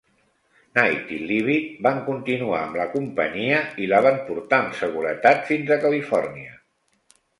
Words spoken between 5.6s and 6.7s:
a Califòrnia.